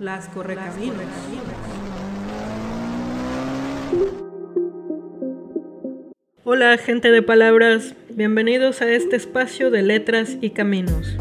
[0.00, 0.96] Las Correcaminos.
[6.42, 11.18] Hola gente de palabras, bienvenidos a este espacio de letras y caminos.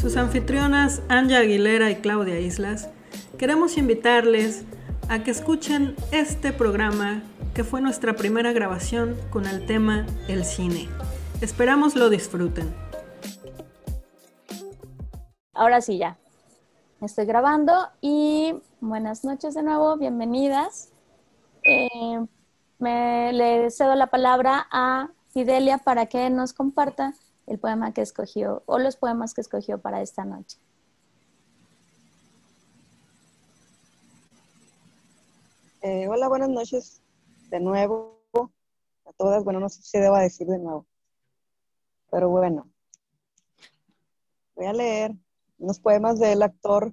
[0.00, 2.88] Sus anfitrionas Anja Aguilera y Claudia Islas,
[3.36, 4.64] queremos invitarles
[5.10, 7.22] a que escuchen este programa
[7.52, 10.88] que fue nuestra primera grabación con el tema El cine.
[11.42, 12.74] Esperamos lo disfruten.
[15.52, 16.16] Ahora sí ya.
[17.04, 20.90] Estoy grabando y buenas noches de nuevo, bienvenidas.
[21.62, 22.26] Eh,
[22.78, 27.12] me le cedo la palabra a Fidelia para que nos comparta
[27.46, 30.56] el poema que escogió o los poemas que escogió para esta noche.
[35.82, 37.02] Eh, hola, buenas noches
[37.50, 38.18] de nuevo
[39.04, 39.44] a todas.
[39.44, 40.86] Bueno, no sé si debo decir de nuevo,
[42.10, 42.66] pero bueno,
[44.56, 45.14] voy a leer
[45.58, 46.92] unos poemas del actor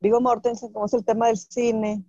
[0.00, 2.04] Vigo Mortensen, como es el tema del cine.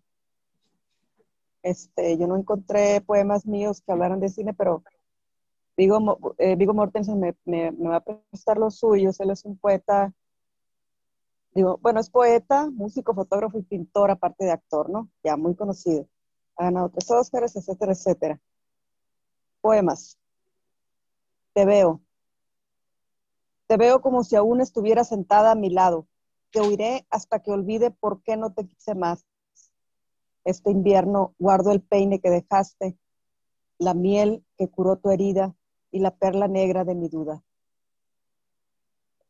[1.61, 4.83] Este, yo no encontré poemas míos que hablaran de cine, pero
[5.77, 9.19] Vigo, eh, Mortensen me, va a prestar los suyos.
[9.19, 10.13] Él es un poeta,
[11.53, 15.09] digo, bueno, es poeta, músico, fotógrafo y pintor, aparte de actor, ¿no?
[15.23, 16.07] Ya muy conocido.
[16.57, 18.39] Ha ganado tres Óscares, etcétera, etcétera.
[19.61, 20.17] Poemas.
[21.53, 22.01] Te veo.
[23.71, 26.05] Te veo como si aún estuviera sentada a mi lado.
[26.51, 29.25] Te oiré hasta que olvide por qué no te quise más.
[30.43, 32.97] Este invierno guardo el peine que dejaste,
[33.77, 35.55] la miel que curó tu herida
[35.89, 37.45] y la perla negra de mi duda.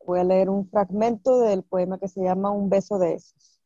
[0.07, 3.61] Voy a leer un fragmento del poema que se llama Un beso de esos.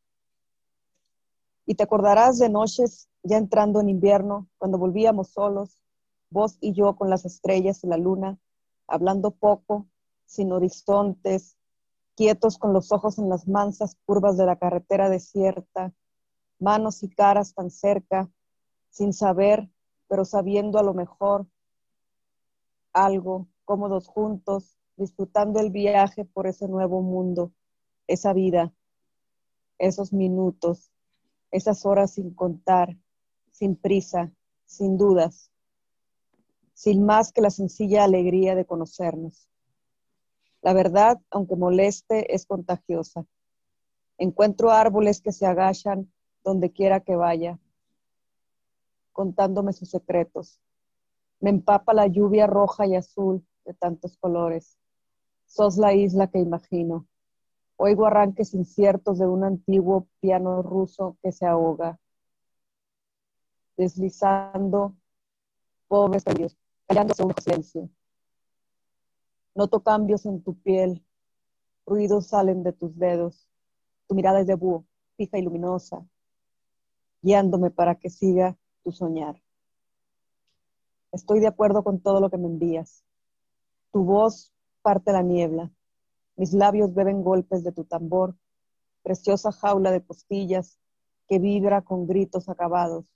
[1.64, 5.78] Y te acordarás de noches ya entrando en invierno, cuando volvíamos solos,
[6.28, 8.38] vos y yo con las estrellas y la luna,
[8.86, 9.86] hablando poco,
[10.26, 11.56] sin horizontes,
[12.14, 15.92] quietos con los ojos en las mansas curvas de la carretera desierta,
[16.58, 18.30] manos y caras tan cerca,
[18.90, 19.70] sin saber,
[20.08, 21.46] pero sabiendo a lo mejor
[22.92, 27.52] algo, cómodos juntos, disfrutando el viaje por ese nuevo mundo,
[28.06, 28.72] esa vida,
[29.78, 30.90] esos minutos,
[31.50, 32.96] esas horas sin contar,
[33.50, 34.32] sin prisa,
[34.64, 35.50] sin dudas,
[36.72, 39.48] sin más que la sencilla alegría de conocernos.
[40.66, 43.24] La verdad, aunque moleste, es contagiosa.
[44.18, 46.12] Encuentro árboles que se agachan
[46.42, 47.60] donde quiera que vaya,
[49.12, 50.60] contándome sus secretos.
[51.38, 54.76] Me empapa la lluvia roja y azul de tantos colores.
[55.44, 57.06] Sos la isla que imagino.
[57.76, 62.00] Oigo arranques inciertos de un antiguo piano ruso que se ahoga,
[63.76, 64.96] deslizando
[65.86, 66.56] pobres callándose
[66.88, 67.88] callándose un silencio.
[69.56, 71.02] Noto cambios en tu piel,
[71.86, 73.48] ruidos salen de tus dedos,
[74.06, 74.84] tu mirada es de búho,
[75.16, 76.06] fija y luminosa,
[77.22, 79.42] guiándome para que siga tu soñar.
[81.10, 83.02] Estoy de acuerdo con todo lo que me envías.
[83.92, 84.52] Tu voz
[84.82, 85.72] parte la niebla,
[86.36, 88.36] mis labios beben golpes de tu tambor,
[89.02, 90.78] preciosa jaula de costillas
[91.28, 93.06] que vibra con gritos acabados.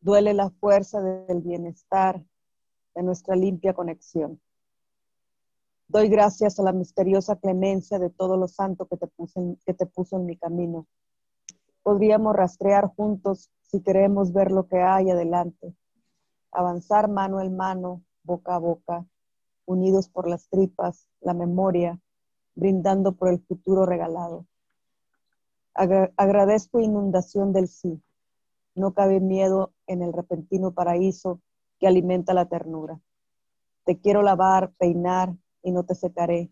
[0.00, 2.20] Duele la fuerza del bienestar,
[2.96, 4.40] de nuestra limpia conexión.
[5.90, 9.08] Doy gracias a la misteriosa clemencia de todo lo santo que te,
[9.66, 10.86] que te puso en mi camino.
[11.82, 15.74] Podríamos rastrear juntos si queremos ver lo que hay adelante,
[16.52, 19.04] avanzar mano en mano, boca a boca,
[19.66, 21.98] unidos por las tripas, la memoria,
[22.54, 24.46] brindando por el futuro regalado.
[25.74, 28.00] agradezco inundación del sí.
[28.76, 31.40] No cabe miedo en el repentino paraíso
[31.80, 33.00] que alimenta la ternura.
[33.82, 36.50] Te quiero lavar, peinar, y no te secaré.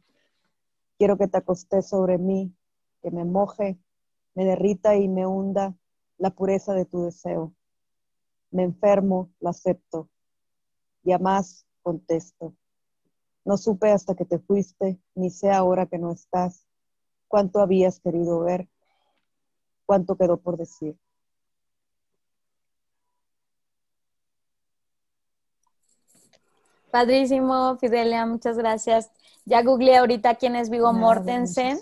[0.98, 2.54] Quiero que te acostes sobre mí,
[3.02, 3.78] que me moje,
[4.34, 5.74] me derrita y me hunda
[6.19, 7.54] la pureza de tu deseo.
[8.50, 10.08] Me enfermo, lo acepto.
[11.02, 12.54] Ya más contesto.
[13.44, 16.66] No supe hasta que te fuiste, ni sé ahora que no estás,
[17.28, 18.69] cuánto habías querido ver,
[19.87, 20.99] cuánto quedó por decir.
[26.98, 29.12] Padrísimo, Fidelia, muchas gracias.
[29.44, 31.78] Ya googleé ahorita quién es Vigo Mortensen.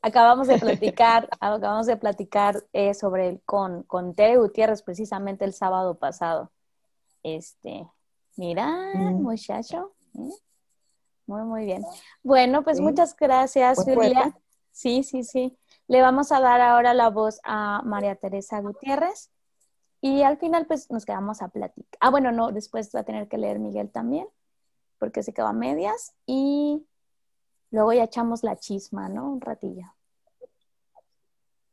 [0.00, 5.52] Acabamos de platicar, acabamos de platicar eh, sobre él con, con Tere Gutiérrez precisamente el
[5.52, 6.50] sábado pasado.
[7.22, 7.86] Este,
[8.36, 9.22] mira, mm.
[9.22, 9.92] muchacho.
[10.14, 10.30] ¿eh?
[11.26, 11.84] Muy, muy bien.
[12.22, 14.34] Bueno, pues muchas gracias, Fidelia.
[14.70, 15.58] Sí, sí, sí.
[15.86, 19.30] Le vamos a dar ahora la voz a María Teresa Gutiérrez.
[20.00, 21.98] Y al final, pues nos quedamos a platicar.
[22.00, 24.26] Ah, bueno, no, después va a tener que leer Miguel también,
[24.98, 26.12] porque se quedó a medias.
[26.26, 26.84] Y
[27.70, 29.32] luego ya echamos la chisma, ¿no?
[29.32, 29.86] Un ratillo.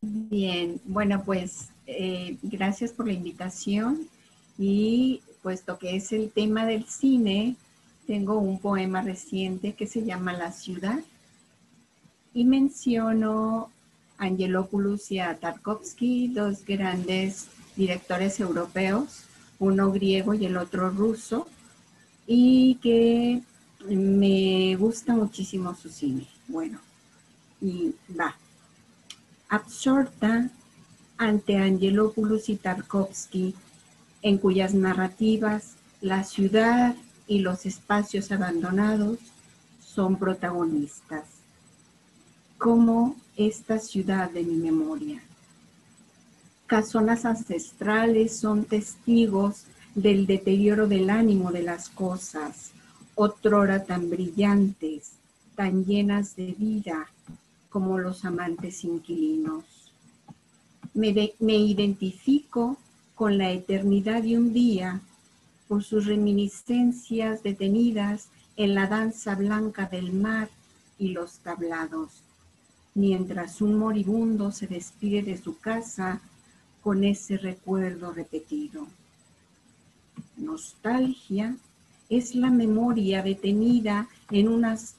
[0.01, 4.07] Bien, bueno, pues eh, gracias por la invitación
[4.57, 7.55] y puesto que es el tema del cine,
[8.07, 10.99] tengo un poema reciente que se llama La ciudad
[12.33, 13.69] y menciono
[14.17, 19.23] a Angelopoulos y a Tarkovsky, dos grandes directores europeos,
[19.59, 21.47] uno griego y el otro ruso,
[22.27, 23.41] y que
[23.87, 26.27] me gusta muchísimo su cine.
[26.47, 26.79] Bueno,
[27.61, 28.35] y va
[29.49, 30.49] absorta
[31.17, 33.55] ante Angelopoulos y Tarkovsky,
[34.21, 36.95] en cuyas narrativas la ciudad
[37.27, 39.19] y los espacios abandonados
[39.79, 41.23] son protagonistas,
[42.57, 45.21] como esta ciudad de mi memoria.
[46.67, 52.71] Casonas ancestrales son testigos del deterioro del ánimo de las cosas,
[53.13, 55.11] otrora tan brillantes,
[55.55, 57.07] tan llenas de vida,
[57.69, 59.63] como los amantes inquilinos.
[60.95, 62.77] Me, me identifico
[63.13, 65.01] con la eternidad de un día
[65.67, 70.49] por sus reminiscencias detenidas en la danza blanca del mar
[70.97, 72.23] y los tablados,
[72.95, 76.21] mientras un moribundo se despide de su casa
[76.85, 78.85] con ese recuerdo repetido.
[80.37, 81.57] Nostalgia
[82.09, 84.93] es la memoria detenida en unas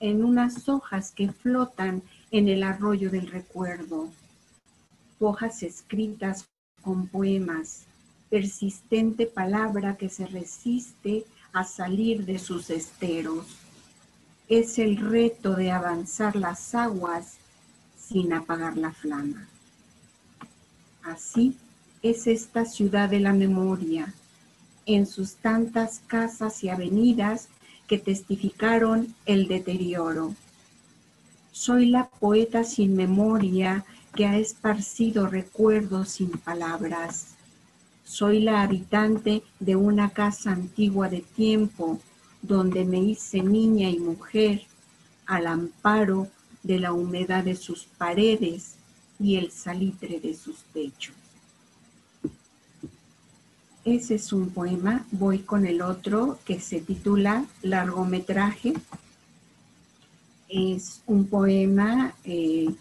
[0.00, 4.10] en unas hojas que flotan en el arroyo del recuerdo,
[5.18, 6.46] hojas escritas
[6.82, 7.84] con poemas,
[8.28, 11.24] persistente palabra que se resiste
[11.54, 13.46] a salir de sus esteros.
[14.46, 17.38] Es el reto de avanzar las aguas
[17.96, 19.48] sin apagar la flama.
[21.02, 21.56] Así
[22.02, 24.14] es esta ciudad de la memoria,
[24.86, 27.48] en sus tantas casas y avenidas
[27.86, 30.34] que testificaron el deterioro.
[31.50, 33.84] Soy la poeta sin memoria
[34.14, 37.34] que ha esparcido recuerdos sin palabras.
[38.04, 42.00] Soy la habitante de una casa antigua de tiempo
[42.42, 44.62] donde me hice niña y mujer
[45.26, 46.28] al amparo
[46.62, 48.76] de la humedad de sus paredes
[49.22, 51.14] y el salitre de sus techos.
[53.84, 55.06] Ese es un poema.
[55.12, 58.74] Voy con el otro que se titula Largometraje.
[60.48, 62.74] Es un poema eh,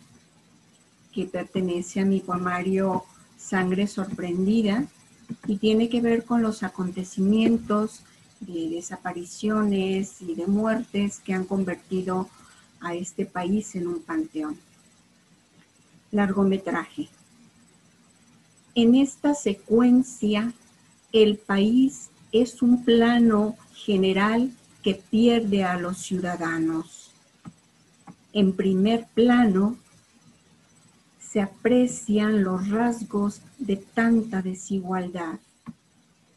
[1.12, 3.06] que pertenece a mi poemario
[3.38, 4.86] Sangre Sorprendida
[5.48, 8.02] y tiene que ver con los acontecimientos
[8.42, 12.30] de desapariciones y de muertes que han convertido
[12.80, 14.58] a este país en un panteón.
[16.12, 17.10] Largometraje.
[18.76, 20.54] En esta secuencia
[21.12, 27.12] el país es un plano general que pierde a los ciudadanos.
[28.34, 29.78] En primer plano
[31.20, 35.40] se aprecian los rasgos de tanta desigualdad,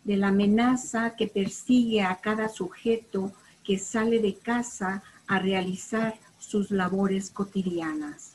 [0.05, 3.33] de la amenaza que persigue a cada sujeto
[3.65, 8.34] que sale de casa a realizar sus labores cotidianas.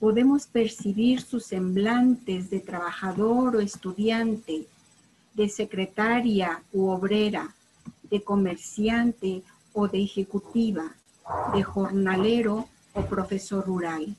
[0.00, 4.66] Podemos percibir sus semblantes de trabajador o estudiante,
[5.34, 7.54] de secretaria u obrera,
[8.10, 9.42] de comerciante
[9.74, 10.94] o de ejecutiva,
[11.54, 14.16] de jornalero o profesor rural.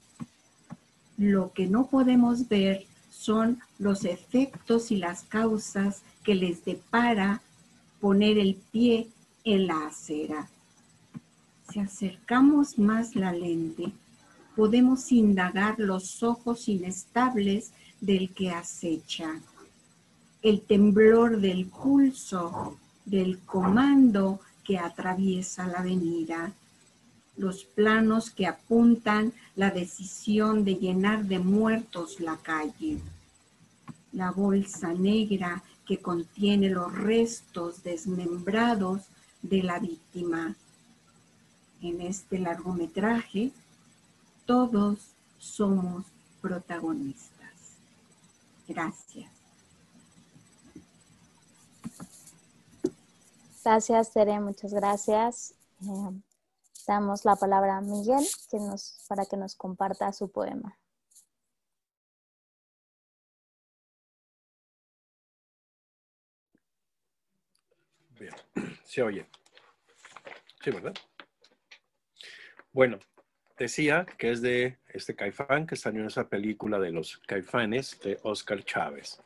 [1.17, 7.41] Lo que no podemos ver son los efectos y las causas que les depara
[7.99, 9.07] poner el pie
[9.43, 10.47] en la acera.
[11.71, 13.91] Si acercamos más la lente,
[14.55, 19.39] podemos indagar los ojos inestables del que acecha.
[20.41, 26.53] El temblor del pulso del comando que atraviesa la avenida,
[27.37, 32.99] los planos que apuntan la decisión de llenar de muertos la calle,
[34.11, 39.01] la bolsa negra que contiene los restos desmembrados
[39.41, 40.55] de la víctima.
[41.81, 43.51] En este largometraje,
[44.51, 46.05] todos somos
[46.41, 47.77] protagonistas.
[48.67, 49.31] Gracias.
[53.63, 55.53] Gracias, Tere, muchas gracias.
[55.83, 56.21] Eh,
[56.85, 60.77] damos la palabra a Miguel que nos, para que nos comparta su poema.
[68.19, 68.35] Bien,
[68.83, 69.25] se oye.
[70.61, 70.93] Sí, ¿verdad?
[72.73, 72.99] Bueno,
[73.61, 78.19] decía que es de este caifán que salió en esa película de los caifanes de
[78.23, 79.21] Oscar Chávez.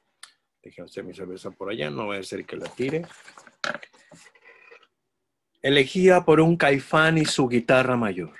[0.61, 3.05] Déjenme mi cerveza por allá, no voy a ser que la tire
[5.65, 8.35] elegía por un caifán y su guitarra mayor.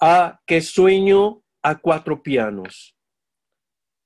[0.00, 2.96] Ah, qué sueño a cuatro pianos.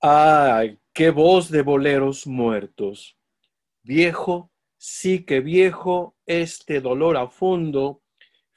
[0.01, 3.17] Ay, qué voz de boleros muertos.
[3.85, 8.03] Viejo, sí que viejo, este dolor a fondo,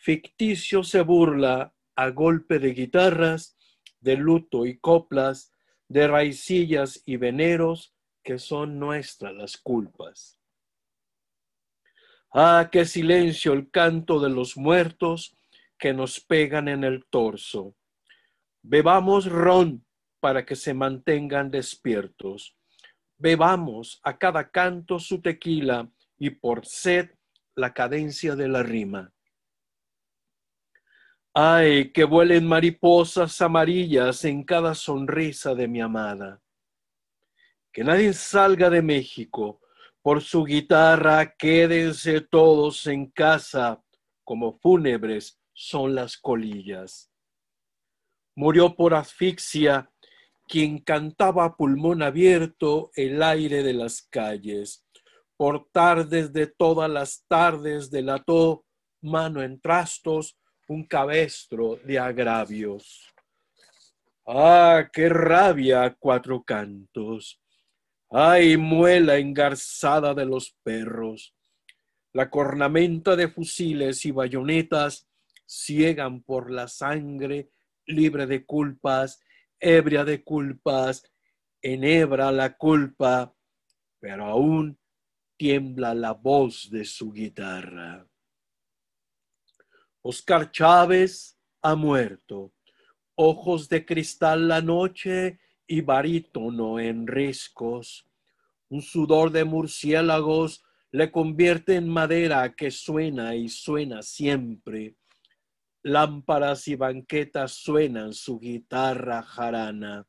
[0.03, 3.57] ficticio se burla a golpe de guitarras,
[4.01, 5.53] de luto y coplas,
[5.87, 10.37] de raicillas y veneros, que son nuestras las culpas.
[12.33, 15.37] Ah, qué silencio el canto de los muertos
[15.77, 17.77] que nos pegan en el torso.
[18.61, 19.85] Bebamos ron
[20.19, 22.57] para que se mantengan despiertos.
[23.17, 27.11] Bebamos a cada canto su tequila y por sed
[27.55, 29.13] la cadencia de la rima.
[31.35, 36.43] Ay, que vuelen mariposas amarillas en cada sonrisa de mi amada.
[37.71, 39.59] Que nadie salga de México
[40.03, 43.81] por su guitarra, quédense todos en casa,
[44.23, 47.09] como fúnebres son las colillas.
[48.35, 49.89] Murió por asfixia
[50.47, 54.85] quien cantaba a pulmón abierto el aire de las calles.
[55.35, 58.65] Por tardes de todas las tardes delató
[59.01, 63.13] mano en trastos un cabestro de agravios.
[64.25, 67.41] Ah, qué rabia cuatro cantos.
[68.09, 71.33] Ay, muela engarzada de los perros.
[72.13, 75.07] La cornamenta de fusiles y bayonetas
[75.45, 77.49] ciegan por la sangre,
[77.85, 79.19] libre de culpas,
[79.59, 81.03] ebria de culpas,
[81.61, 83.33] enhebra la culpa,
[83.99, 84.77] pero aún
[85.37, 88.07] tiembla la voz de su guitarra.
[90.05, 92.51] Oscar Chávez ha muerto.
[93.15, 98.05] Ojos de cristal la noche y barítono en riscos.
[98.67, 104.97] Un sudor de murciélagos le convierte en madera que suena y suena siempre.
[105.83, 110.05] Lámparas y banquetas suenan su guitarra jarana,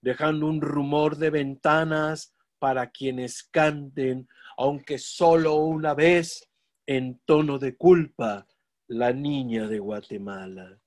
[0.00, 6.50] dejando un rumor de ventanas para quienes canten, aunque solo una vez,
[6.86, 8.46] en tono de culpa,
[8.88, 10.78] la niña de Guatemala.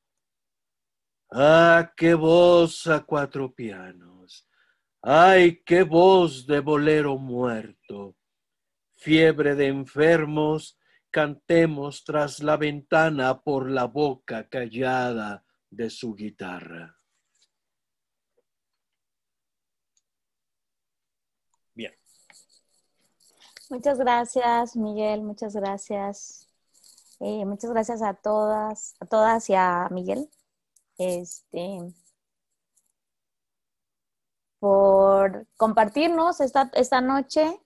[1.31, 4.47] Ah, qué voz a cuatro pianos.
[5.01, 8.15] Ay, qué voz de bolero muerto.
[8.95, 10.79] Fiebre de enfermos,
[11.11, 16.97] cantemos tras la ventana por la boca callada de su guitarra.
[21.75, 21.93] Bien.
[23.69, 25.21] Muchas gracias, Miguel.
[25.21, 26.46] Muchas gracias.
[27.19, 30.29] Eh, muchas gracias a todas, a todas y a Miguel.
[30.97, 31.93] Este,
[34.59, 37.59] por compartirnos esta, esta noche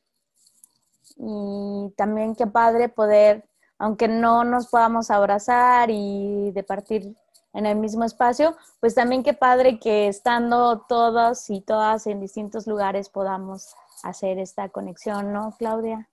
[1.18, 7.16] y también qué padre poder, aunque no nos podamos abrazar y de partir
[7.54, 12.66] en el mismo espacio, pues también qué padre que estando todos y todas en distintos
[12.66, 16.10] lugares podamos hacer esta conexión, ¿no, Claudia?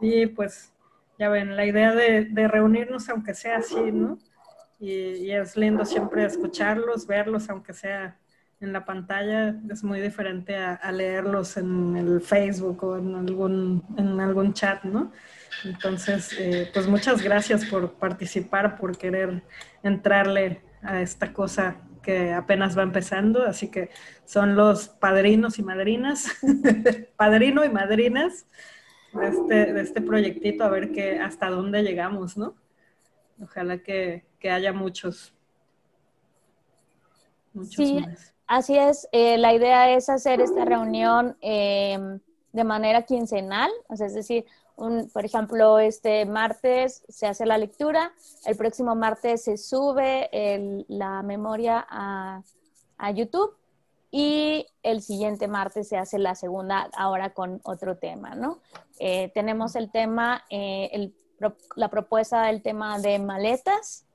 [0.00, 0.73] Sí, pues
[1.18, 4.18] ya ven, la idea de, reunirnos aunque sea así, ¿no?
[4.80, 8.18] Y, es lindo siempre escucharlos, verlos, aunque sea
[8.60, 14.20] en la pantalla, es muy diferente a, leerlos en el Facebook o en algún, en
[14.20, 15.12] algún chat, ¿no?
[15.64, 19.42] Entonces, eh, pues muchas gracias por participar, por querer
[19.82, 23.90] entrarle a esta cosa que apenas va empezando, así que
[24.24, 26.28] son los padrinos y madrinas,
[27.16, 28.46] padrino y madrinas
[29.14, 32.54] de este, de este proyectito, a ver que, hasta dónde llegamos, ¿no?
[33.42, 35.34] Ojalá que, haya muchos.
[37.70, 38.04] sí,
[38.46, 39.08] así es.
[39.12, 41.98] Eh, la idea es hacer esta reunión eh,
[42.52, 44.44] de manera quincenal, es decir,
[44.76, 48.12] un, por ejemplo, este martes se hace la lectura,
[48.44, 50.28] el próximo martes se sube
[50.88, 52.42] la memoria a,
[52.98, 53.56] a YouTube
[54.16, 58.60] y el siguiente martes se hace la segunda, ahora con otro tema, ¿no?
[59.00, 61.10] Eh, tenemos el tema, eh,
[61.74, 64.06] la propuesta del tema de maletas.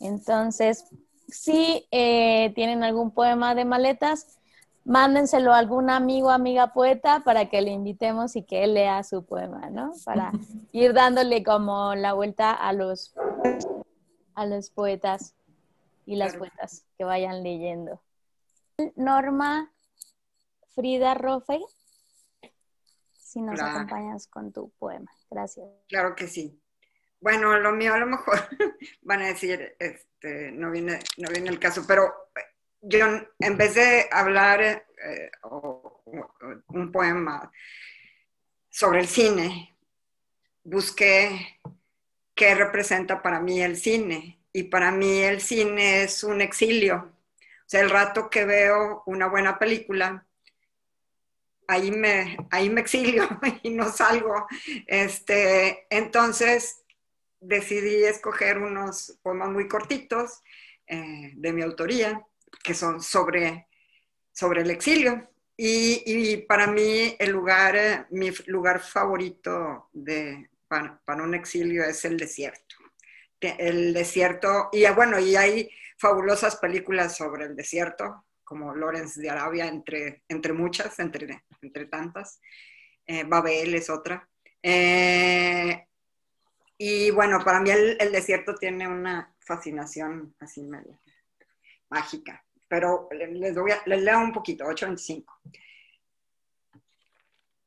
[0.00, 0.86] Entonces,
[1.28, 4.40] si eh, tienen algún poema de maletas,
[4.84, 9.24] mándenselo a algún amigo, amiga poeta para que le invitemos y que él lea su
[9.24, 9.92] poema, ¿no?
[10.04, 10.32] Para
[10.72, 13.14] ir dándole como la vuelta a los,
[14.34, 15.36] a los poetas
[16.06, 18.00] y las poetas que vayan leyendo.
[18.96, 19.72] Norma
[20.74, 21.60] Frida Rofe,
[23.12, 25.10] si nos acompañas con tu poema.
[25.30, 25.66] Gracias.
[25.88, 26.60] Claro que sí.
[27.20, 28.38] Bueno, lo mío a lo mejor
[29.02, 32.12] van a decir, este, no, viene, no viene el caso, pero
[32.80, 33.06] yo
[33.40, 35.30] en vez de hablar eh,
[36.68, 37.50] un poema
[38.70, 39.76] sobre el cine,
[40.62, 41.60] busqué
[42.34, 47.17] qué representa para mí el cine y para mí el cine es un exilio.
[47.68, 50.26] Sea, el rato que veo una buena película,
[51.66, 53.28] ahí me, ahí me exilio
[53.62, 54.46] y no salgo.
[54.86, 56.82] Este, entonces
[57.40, 60.40] decidí escoger unos poemas muy cortitos
[60.86, 62.26] eh, de mi autoría,
[62.64, 63.68] que son sobre,
[64.32, 65.28] sobre el exilio.
[65.54, 72.76] Y, para mí el lugar, mi lugar favorito de, para, un exilio es el desierto.
[73.40, 79.66] El desierto, y bueno, y hay fabulosas películas sobre el desierto, como Lawrence de Arabia,
[79.66, 82.40] entre, entre muchas, entre, entre tantas.
[83.06, 84.26] Eh, Babel es otra.
[84.62, 85.86] Eh,
[86.78, 90.66] y bueno, para mí el, desierto tiene una fascinación así
[91.90, 95.24] mágica pero les, les leo un poquito, 8.25.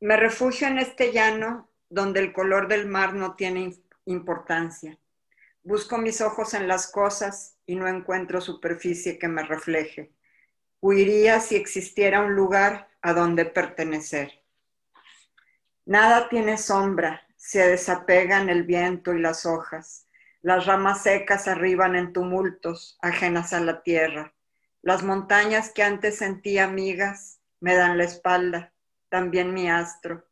[0.02, 4.98] Me refugio en este llano donde el color del mar no tiene importancia.
[5.64, 10.12] Busco mis ojos en las cosas y no encuentro superficie que me refleje.
[10.80, 14.42] Huiría si existiera un lugar a donde pertenecer.
[15.86, 20.08] Nada tiene sombra, se desapegan el viento y las hojas.
[20.42, 24.34] Las ramas secas arriban en tumultos, ajenas a la tierra.
[24.82, 28.74] Las montañas que antes sentía amigas me dan la espalda,
[29.10, 30.26] también mi astro.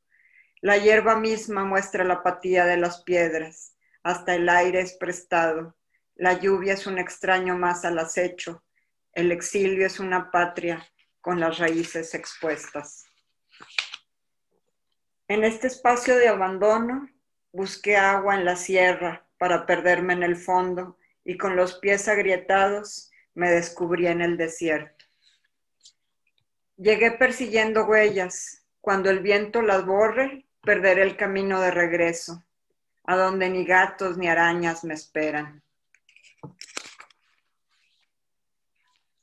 [0.61, 5.75] La hierba misma muestra la apatía de las piedras, hasta el aire es prestado.
[6.15, 8.63] La lluvia es un extraño más al acecho.
[9.13, 10.85] El exilio es una patria
[11.21, 13.05] con las raíces expuestas.
[15.27, 17.07] En este espacio de abandono
[17.51, 23.11] busqué agua en la sierra para perderme en el fondo y con los pies agrietados
[23.33, 25.05] me descubrí en el desierto.
[26.77, 28.65] Llegué persiguiendo huellas.
[28.81, 32.43] Cuando el viento las borre, perderé el camino de regreso,
[33.09, 35.63] a donde ni gatos ni arañas me esperan.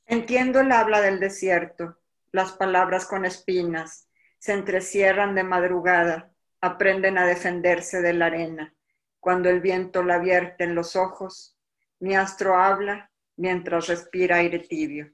[0.05, 1.97] Entiendo el habla del desierto,
[2.33, 8.75] las palabras con espinas, se entrecierran de madrugada, aprenden a defenderse de la arena.
[9.21, 11.57] Cuando el viento la vierte en los ojos,
[12.01, 15.13] mi astro habla mientras respira aire tibio.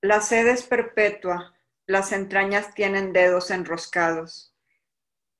[0.00, 4.47] La sed es perpetua, las entrañas tienen dedos enroscados.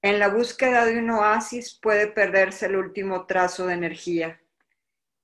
[0.01, 4.41] En la búsqueda de un oasis puede perderse el último trazo de energía.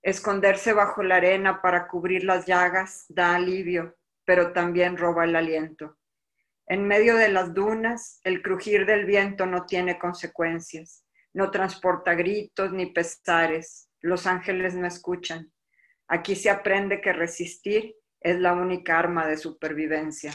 [0.03, 5.97] Esconderse bajo la arena para cubrir las llagas da alivio, pero también roba el aliento.
[6.67, 12.73] En medio de las dunas, el crujir del viento no tiene consecuencias, no transporta gritos
[12.73, 15.53] ni pesares, los ángeles no escuchan.
[16.09, 20.33] Aquí se aprende que resistir es la única arma de supervivencia.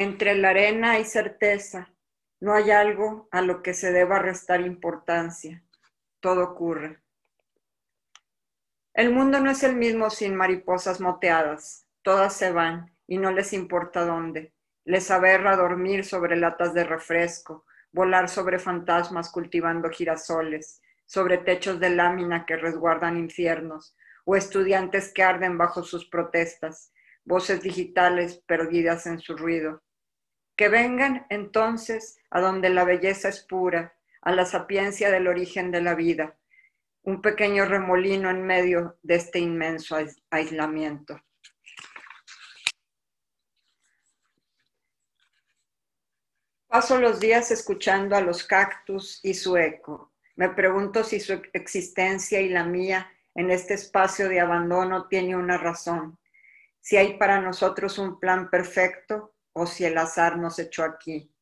[0.00, 1.92] Entre la arena hay certeza,
[2.38, 5.64] no hay algo a lo que se deba restar importancia.
[6.20, 7.00] Todo ocurre.
[8.94, 11.88] El mundo no es el mismo sin mariposas moteadas.
[12.02, 14.54] Todas se van y no les importa dónde.
[14.84, 21.90] Les aberra dormir sobre latas de refresco, volar sobre fantasmas cultivando girasoles, sobre techos de
[21.90, 26.92] lámina que resguardan infiernos, o estudiantes que arden bajo sus protestas,
[27.24, 29.82] voces digitales perdidas en su ruido.
[30.58, 35.80] Que vengan entonces a donde la belleza es pura, a la sapiencia del origen de
[35.80, 36.36] la vida,
[37.02, 39.96] un pequeño remolino en medio de este inmenso
[40.30, 41.22] aislamiento.
[46.66, 52.40] Paso los días escuchando a los cactus y su eco, me pregunto si su existencia
[52.40, 56.18] y la mía en este espacio de abandono tiene una razón,
[56.80, 61.32] si hay para nosotros un plan perfecto o si el azar nos echó aquí.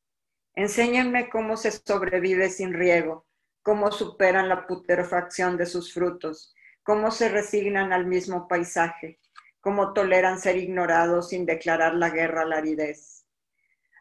[0.54, 3.26] Enséñenme cómo se sobrevive sin riego,
[3.62, 9.20] cómo superan la putrefacción de sus frutos, cómo se resignan al mismo paisaje,
[9.60, 13.26] cómo toleran ser ignorados sin declarar la guerra a la aridez.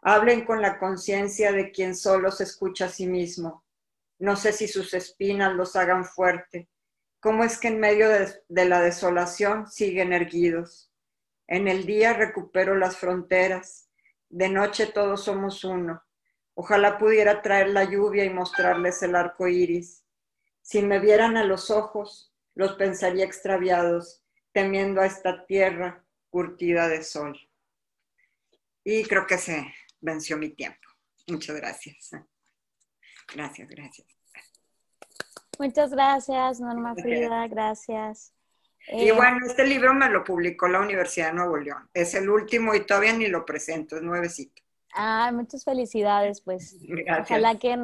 [0.01, 3.65] Hablen con la conciencia de quien solo se escucha a sí mismo,
[4.19, 6.69] no sé si sus espinas los hagan fuerte.
[7.19, 10.91] ¿Cómo es que en medio de, la desolación siguen erguidos?
[11.47, 13.84] En el día recupero las fronteras,
[14.29, 16.03] de noche todos somos uno.
[16.53, 20.05] Ojalá pudiera traer la lluvia y mostrarles el arco iris.
[20.61, 27.03] Si me vieran a los ojos, los pensaría extraviados, temiendo a esta tierra curtida de
[27.03, 27.38] sol.
[28.83, 30.88] Y creo que se venció mi tiempo.
[31.27, 32.11] Muchas gracias.
[33.33, 34.07] Gracias, gracias.
[35.57, 38.34] Muchas gracias, Norma Frida, gracias.
[38.87, 41.89] Y bueno, este libro me lo publicó la Universidad de Nuevo León.
[41.93, 44.61] Es el último y todavía ni lo presento, es nuevecito.
[44.93, 46.77] Ah, muchas felicidades, pues.
[46.81, 47.31] Gracias.
[47.31, 47.77] Ojalá que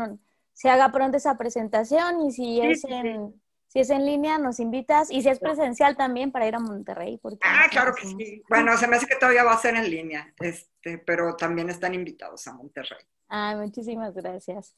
[0.54, 3.34] se haga pronto esa presentación y si es en
[3.72, 7.18] si es en línea nos invitas y si es presencial también para ir a Monterrey.
[7.18, 8.44] Porque ah, claro que sí.
[8.50, 11.94] Bueno, se me hace que todavía va a ser en línea, este, pero también están
[11.94, 13.00] invitados a Monterrey.
[13.30, 14.76] Ah, muchísimas gracias.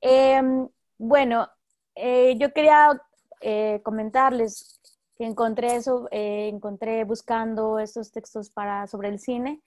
[0.00, 1.48] Em, bueno,
[1.94, 3.00] eh, yo quería
[3.40, 4.75] eh, comentarles
[5.16, 9.62] que encontré eso, eh, encontré buscando estos textos para, sobre el cine,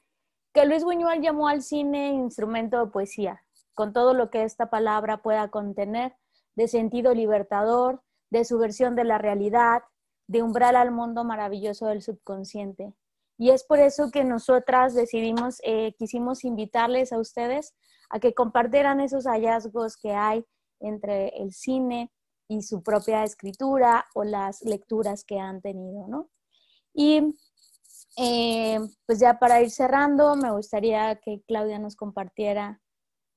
[0.54, 5.22] que Luis Buñuel llamó al cine instrumento de poesía, con todo lo que esta palabra
[5.22, 6.16] pueda contener,
[6.56, 9.82] de sentido libertador, de subversión de la realidad,
[10.28, 12.94] de umbral al mundo maravilloso del subconsciente.
[13.38, 17.74] Y es por eso que nosotras decidimos, eh, quisimos invitarles a ustedes
[18.10, 20.46] a que compartieran esos hallazgos que hay
[20.80, 22.12] entre el cine
[22.50, 26.30] y su propia escritura o las lecturas que han tenido, ¿no?
[26.94, 27.38] Y
[28.18, 32.82] eh, pues ya para ir cerrando, me gustaría que Claudia nos compartiera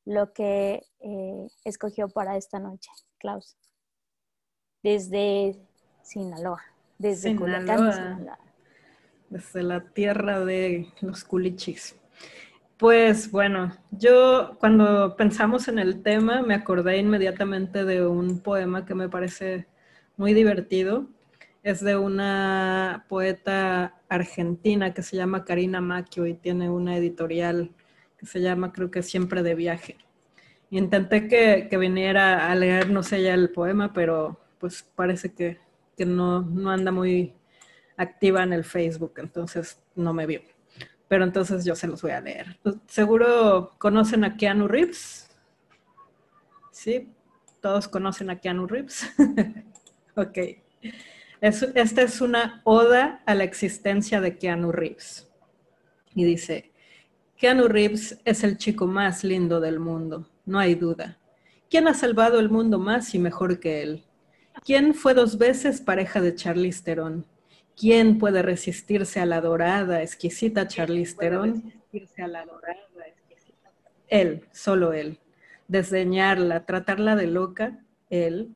[0.04, 2.90] lo que eh, escogió para esta noche.
[3.18, 3.56] Klaus.
[4.82, 5.56] Desde
[6.02, 6.62] Sinaloa,
[6.98, 8.38] desde Sinaloa.
[9.28, 12.01] Desde la tierra de los culichis.
[12.82, 18.96] Pues bueno, yo cuando pensamos en el tema me acordé inmediatamente de un poema que
[18.96, 19.68] me parece
[20.16, 21.06] muy divertido.
[21.62, 27.70] Es de una poeta argentina que se llama Karina Macchio y tiene una editorial
[28.18, 29.96] que se llama creo que Siempre de Viaje.
[30.70, 35.60] Intenté que, que viniera a leer, no sé ya el poema, pero pues parece que,
[35.96, 37.32] que no, no anda muy
[37.96, 40.51] activa en el Facebook, entonces no me vio
[41.12, 42.58] pero entonces yo se los voy a leer.
[42.86, 45.28] Seguro conocen a Keanu Reeves.
[46.70, 47.12] ¿Sí?
[47.60, 49.06] Todos conocen a Keanu Reeves.
[50.16, 50.38] ok.
[51.42, 55.28] esta es una oda a la existencia de Keanu Reeves.
[56.14, 56.72] Y dice,
[57.36, 61.18] Keanu Reeves es el chico más lindo del mundo, no hay duda.
[61.68, 64.06] ¿Quién ha salvado el mundo más y mejor que él?
[64.64, 67.26] ¿Quién fue dos veces pareja de Charlize Theron?
[67.76, 71.72] ¿Quién puede resistirse a la dorada, exquisita Charlize Theron?
[74.08, 75.18] Él, solo él.
[75.68, 77.78] Desdeñarla, tratarla de loca,
[78.10, 78.54] él.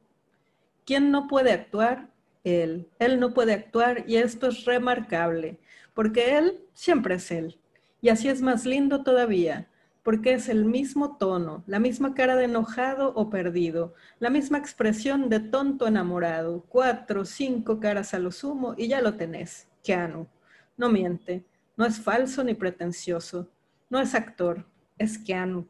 [0.84, 2.08] ¿Quién no puede actuar?
[2.44, 2.88] Él.
[2.98, 5.58] Él no puede actuar y esto es remarcable,
[5.94, 7.58] porque él siempre es él.
[8.00, 9.66] Y así es más lindo todavía,
[10.06, 15.28] porque es el mismo tono, la misma cara de enojado o perdido, la misma expresión
[15.28, 20.28] de tonto enamorado, cuatro, cinco caras a lo sumo y ya lo tenés, Keanu.
[20.76, 21.44] No miente,
[21.76, 23.50] no es falso ni pretencioso,
[23.90, 24.64] no es actor,
[24.96, 25.66] es Keanu.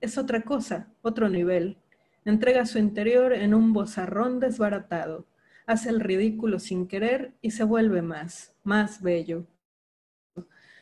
[0.00, 1.76] Es otra cosa, otro nivel.
[2.24, 5.26] Entrega su interior en un bozarrón desbaratado,
[5.66, 9.44] hace el ridículo sin querer y se vuelve más, más bello.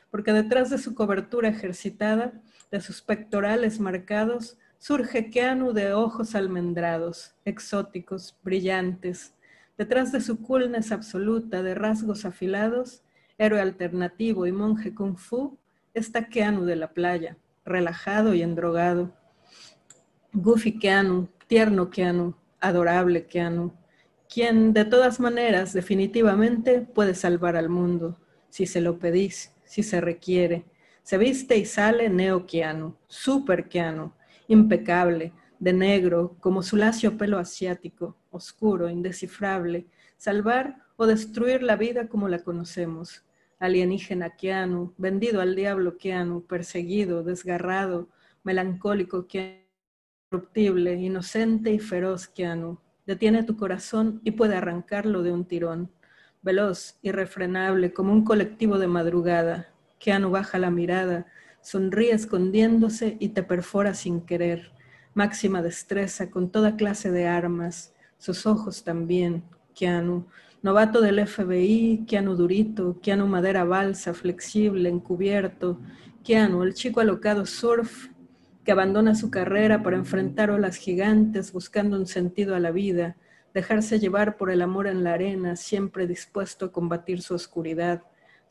[0.09, 2.41] Porque detrás de su cobertura ejercitada,
[2.73, 9.35] de sus pectorales marcados, surge Keanu de ojos almendrados, exóticos, brillantes.
[9.77, 13.03] Detrás de su coolness absoluta de rasgos afilados,
[13.39, 15.59] héroe alternativo y monje kung fu,
[15.93, 19.15] está Keanu de la playa, relajado y endrogado.
[20.33, 23.75] Goofy Keanu, tierno Keanu, adorable Keanu,
[24.33, 30.01] quien de todas maneras definitivamente puede salvar al mundo, si se lo pedís, si se
[30.01, 30.65] requiere,
[31.03, 34.13] se viste y sale Neo Keanu, super Keanu,
[34.49, 39.87] impecable, de negro, como su lacio pelo asiático, oscuro, indescifrable,
[40.17, 43.25] salvar o destruir la vida como la conocemos.
[43.61, 48.09] Alienígena Keanu, vendido al diablo Keanu, perseguido, desgarrado,
[48.43, 49.63] melancólico Keanu,
[50.31, 52.81] corruptible, inocente y feroz Keanu.
[53.07, 55.93] Detiene tu corazón y puede arrancarlo de un tirón.
[56.43, 59.72] Veloz, irrefrenable, como un colectivo de madrugada,
[60.03, 61.27] Keanu baja la mirada,
[61.61, 64.73] sonríe escondiéndose y te perfora sin querer.
[65.15, 69.45] Máxima destreza con toda clase de armas, sus ojos también,
[69.77, 70.27] Keanu.
[70.61, 75.79] Novato del FBI, Keanu durito, Keanu madera balsa, flexible, encubierto,
[76.25, 78.09] Keanu, el chico alocado surf
[78.65, 83.17] que abandona su carrera para enfrentar olas gigantes buscando un sentido a la vida,
[83.55, 88.03] dejarse llevar por el amor en la arena, siempre dispuesto a combatir su oscuridad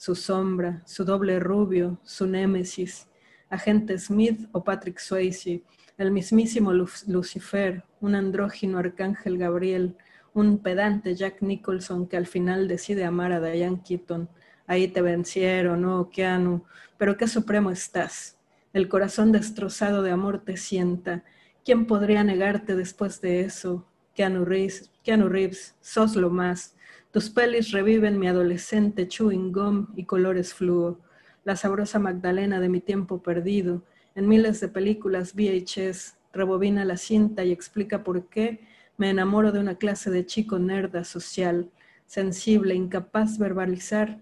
[0.02, 3.08] su sombra, su doble rubio, su némesis,
[3.52, 5.62] agente Smith o Patrick Swayze,
[5.96, 9.96] el mismísimo Lucifer, un andrógino arcángel Gabriel,
[10.34, 14.28] un pedante Jack Nicholson que al final decide amar a Diane Keaton.
[14.66, 16.64] Ahí te vencieron, oh Keanu,
[16.98, 18.40] pero qué supremo estás.
[18.74, 21.24] El corazón destrozado de amor te sienta.
[21.64, 23.86] ¿Quién podría negarte después de eso?
[24.16, 26.76] Keanu Reeves, Keanu Reeves, sos lo más.
[27.12, 31.02] Tus pelis reviven mi adolescente chewing gum y colores fluo,
[31.44, 33.84] la sabrosa Magdalena de mi tiempo perdido,
[34.16, 38.62] en miles de películas VHS, rebobina la cinta y explica por qué
[38.96, 41.70] me enamoro de una clase de chico nerda social,
[42.06, 44.22] sensible, incapaz verbalizar.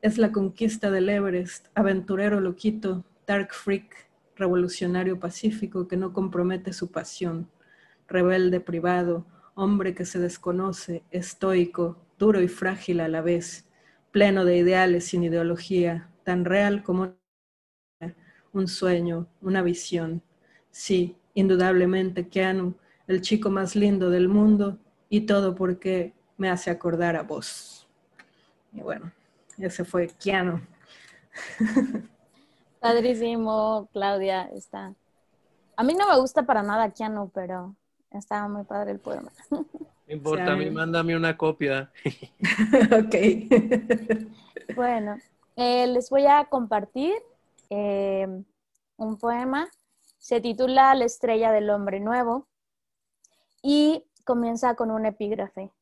[0.00, 3.94] Es la conquista del Everest, aventurero loquito, dark freak,
[4.36, 7.50] revolucionario pacífico que no compromete su pasión,
[8.08, 13.66] rebelde privado, hombre que se desconoce, estoico, duro y frágil a la vez,
[14.12, 17.16] pleno de ideales sin ideología, tan real como
[18.52, 20.22] un sueño, una visión.
[20.70, 22.76] Sí, indudablemente Keanu,
[23.08, 27.88] el chico más lindo del mundo y todo porque me hace acordar a vos.
[28.72, 29.10] Y bueno,
[29.58, 30.60] ese fue Keanu.
[32.78, 34.94] Padrísimo, Claudia, está.
[35.74, 37.74] A mí no me gusta para nada Keanu, pero
[38.18, 39.32] estaba muy padre el poema.
[40.08, 41.90] No importa, a mí mándame una copia.
[42.04, 43.14] ok.
[44.76, 45.16] bueno,
[45.56, 47.14] eh, les voy a compartir
[47.70, 48.26] eh,
[48.96, 49.68] un poema.
[50.18, 52.48] Se titula La estrella del hombre nuevo
[53.62, 55.72] y comienza con un epígrafe.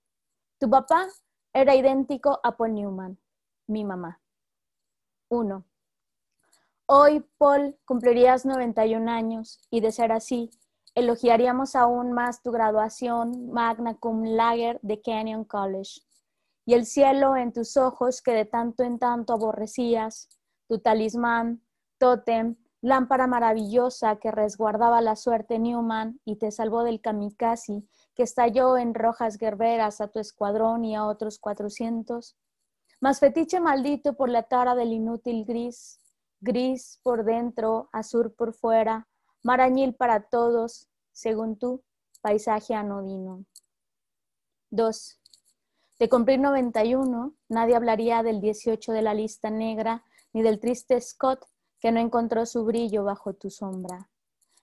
[0.58, 1.08] Tu papá
[1.52, 3.18] era idéntico a Paul Newman,
[3.66, 4.20] mi mamá.
[5.28, 5.64] Uno.
[6.86, 10.50] Hoy, Paul, cumplirías 91 años y de ser así,
[11.00, 16.02] elogiaríamos aún más tu graduación magna cum laude de Canyon College
[16.66, 20.28] y el cielo en tus ojos que de tanto en tanto aborrecías,
[20.68, 21.62] tu talismán,
[21.98, 27.82] tótem, lámpara maravillosa que resguardaba la suerte Newman y te salvó del kamikaze
[28.14, 32.36] que estalló en rojas guerreras a tu escuadrón y a otros cuatrocientos.
[33.00, 35.98] Más fetiche maldito por la tara del inútil gris,
[36.40, 39.08] gris por dentro, azul por fuera,
[39.42, 40.89] marañil para todos,
[41.20, 41.82] según tú,
[42.22, 43.44] paisaje anodino.
[44.70, 45.20] 2.
[45.98, 50.02] De cumplir 91, nadie hablaría del 18 de la lista negra
[50.32, 51.44] ni del triste Scott
[51.78, 54.08] que no encontró su brillo bajo tu sombra.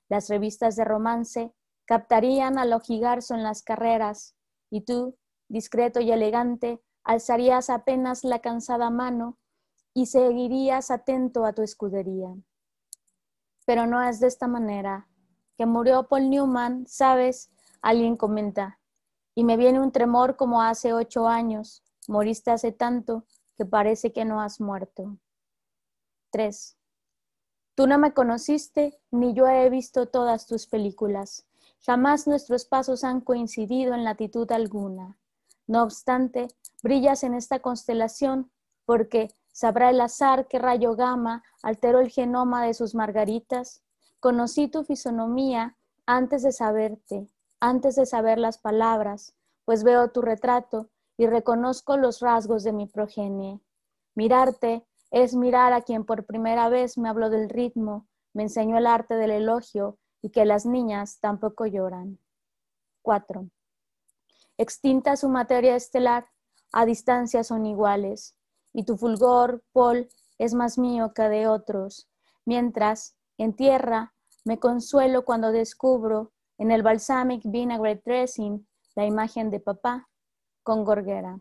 [0.09, 1.53] Las revistas de romance
[1.85, 4.35] captarían al ojigarzo en las carreras
[4.71, 5.15] y tú,
[5.49, 9.37] discreto y elegante, alzarías apenas la cansada mano
[9.93, 12.33] y seguirías atento a tu escudería.
[13.67, 15.07] Pero no es de esta manera.
[15.57, 17.49] Que murió Paul Newman, ¿sabes?
[17.81, 18.79] Alguien comenta.
[19.35, 21.83] Y me viene un tremor como hace ocho años.
[22.07, 25.17] Moriste hace tanto que parece que no has muerto.
[26.31, 26.77] 3.
[27.75, 31.45] Tú no me conociste, ni yo he visto todas tus películas.
[31.85, 35.17] Jamás nuestros pasos han coincidido en latitud alguna.
[35.67, 36.47] No obstante,
[36.81, 38.51] brillas en esta constelación
[38.85, 43.83] porque sabrá el azar qué rayo gama alteró el genoma de sus margaritas.
[44.19, 47.27] Conocí tu fisonomía antes de saberte,
[47.59, 52.87] antes de saber las palabras, pues veo tu retrato y reconozco los rasgos de mi
[52.87, 53.59] progenie.
[54.15, 58.87] Mirarte es mirar a quien por primera vez me habló del ritmo, me enseñó el
[58.87, 62.19] arte del elogio y que las niñas tampoco lloran.
[63.01, 63.49] 4.
[64.57, 66.27] Extinta su materia estelar,
[66.71, 68.35] a distancia son iguales
[68.73, 72.07] y tu fulgor, Paul, es más mío que de otros,
[72.45, 74.13] mientras, en tierra,
[74.45, 80.07] me consuelo cuando descubro en el balsamic vinaigrette dressing la imagen de papá
[80.63, 81.39] con gorguera.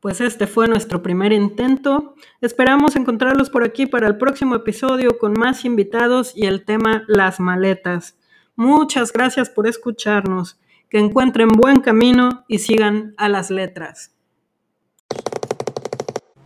[0.00, 2.14] Pues este fue nuestro primer intento.
[2.40, 7.40] Esperamos encontrarlos por aquí para el próximo episodio con más invitados y el tema las
[7.40, 8.16] maletas.
[8.54, 10.60] Muchas gracias por escucharnos.
[10.88, 14.14] Que encuentren buen camino y sigan a las letras.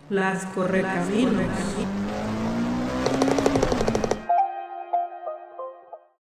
[0.09, 1.46] Las Correcaminos.